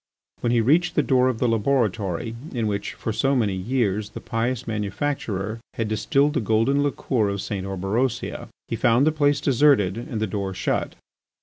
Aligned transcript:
When 0.39 0.51
he 0.51 0.61
reached 0.61 0.95
the 0.95 1.03
door 1.03 1.27
of 1.27 1.37
the 1.37 1.47
laboratory 1.47 2.35
in 2.55 2.65
which, 2.65 2.93
for 2.95 3.13
so 3.13 3.35
many 3.35 3.53
years, 3.53 4.09
the 4.09 4.19
pious 4.19 4.65
manufacturer 4.65 5.59
had 5.75 5.89
distilled 5.89 6.33
the 6.33 6.39
golden 6.41 6.81
liqueur 6.81 7.29
of 7.29 7.39
St. 7.39 7.67
Orberosia, 7.67 8.47
he 8.67 8.75
found 8.75 9.05
the 9.05 9.11
place 9.11 9.39
deserted 9.39 9.97
and 9.99 10.19
the 10.19 10.25
door 10.25 10.55
shut. 10.55 10.95